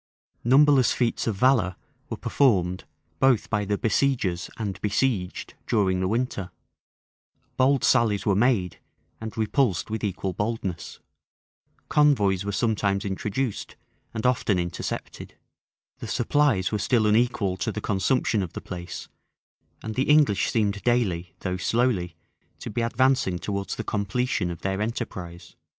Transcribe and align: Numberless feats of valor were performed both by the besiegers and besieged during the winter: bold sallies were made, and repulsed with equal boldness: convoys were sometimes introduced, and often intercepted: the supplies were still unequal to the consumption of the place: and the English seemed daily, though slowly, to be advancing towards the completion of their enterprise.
Numberless 0.43 0.93
feats 0.93 1.27
of 1.27 1.35
valor 1.35 1.75
were 2.09 2.17
performed 2.17 2.85
both 3.19 3.51
by 3.51 3.65
the 3.65 3.77
besiegers 3.77 4.49
and 4.57 4.81
besieged 4.81 5.53
during 5.67 5.99
the 5.99 6.07
winter: 6.07 6.49
bold 7.55 7.83
sallies 7.83 8.25
were 8.25 8.33
made, 8.35 8.79
and 9.19 9.37
repulsed 9.37 9.91
with 9.91 10.03
equal 10.03 10.33
boldness: 10.33 10.99
convoys 11.87 12.43
were 12.43 12.51
sometimes 12.51 13.05
introduced, 13.05 13.75
and 14.11 14.25
often 14.25 14.57
intercepted: 14.57 15.35
the 15.99 16.07
supplies 16.07 16.71
were 16.71 16.79
still 16.79 17.05
unequal 17.05 17.55
to 17.57 17.71
the 17.71 17.79
consumption 17.79 18.41
of 18.41 18.53
the 18.53 18.59
place: 18.59 19.07
and 19.83 19.93
the 19.93 20.09
English 20.09 20.49
seemed 20.49 20.81
daily, 20.81 21.35
though 21.41 21.57
slowly, 21.57 22.15
to 22.57 22.71
be 22.71 22.81
advancing 22.81 23.37
towards 23.37 23.75
the 23.75 23.83
completion 23.83 24.49
of 24.49 24.61
their 24.61 24.81
enterprise. 24.81 25.55